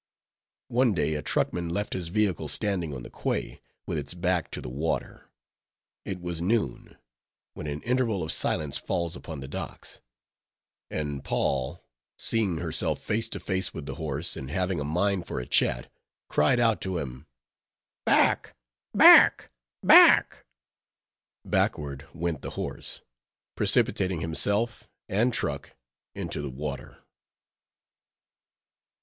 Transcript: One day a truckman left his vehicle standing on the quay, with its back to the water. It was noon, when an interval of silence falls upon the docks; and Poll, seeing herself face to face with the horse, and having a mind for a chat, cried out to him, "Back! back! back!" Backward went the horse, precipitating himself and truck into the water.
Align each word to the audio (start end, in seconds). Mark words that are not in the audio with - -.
One 0.69 0.95
day 0.95 1.13
a 1.13 1.21
truckman 1.21 1.69
left 1.69 1.93
his 1.93 2.07
vehicle 2.07 2.47
standing 2.47 2.91
on 2.91 3.03
the 3.03 3.11
quay, 3.11 3.61
with 3.85 3.99
its 3.99 4.15
back 4.15 4.49
to 4.49 4.59
the 4.59 4.67
water. 4.67 5.29
It 6.05 6.19
was 6.19 6.41
noon, 6.41 6.97
when 7.53 7.67
an 7.67 7.83
interval 7.83 8.23
of 8.23 8.31
silence 8.31 8.79
falls 8.79 9.15
upon 9.15 9.41
the 9.41 9.47
docks; 9.47 10.01
and 10.89 11.23
Poll, 11.23 11.83
seeing 12.17 12.57
herself 12.57 12.99
face 12.99 13.29
to 13.29 13.39
face 13.39 13.75
with 13.75 13.85
the 13.85 13.93
horse, 13.93 14.35
and 14.35 14.49
having 14.49 14.79
a 14.79 14.83
mind 14.83 15.27
for 15.27 15.39
a 15.39 15.45
chat, 15.45 15.91
cried 16.29 16.59
out 16.59 16.81
to 16.81 16.97
him, 16.97 17.27
"Back! 18.03 18.55
back! 18.95 19.51
back!" 19.83 20.45
Backward 21.45 22.07
went 22.11 22.41
the 22.41 22.49
horse, 22.57 23.03
precipitating 23.55 24.19
himself 24.21 24.89
and 25.07 25.31
truck 25.31 25.75
into 26.15 26.41
the 26.41 26.49
water. 26.49 27.03